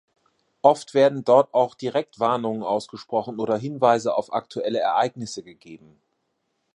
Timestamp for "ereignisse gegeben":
4.79-6.01